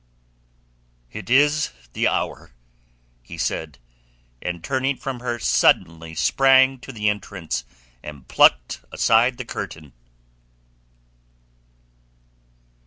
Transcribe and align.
"It 1.11 1.29
is 1.29 1.69
the 1.93 2.07
hour," 2.07 2.55
he 3.21 3.37
said, 3.37 3.77
and 4.41 4.63
turning 4.63 4.97
from 4.97 5.19
her 5.19 5.37
suddenly 5.37 6.15
sprang 6.15 6.79
to 6.79 6.91
the 6.91 7.07
entrance 7.07 7.63
and 8.01 8.27
plucked 8.27 8.83
aside 8.91 9.37
the 9.37 9.45
curtain. 9.45 9.93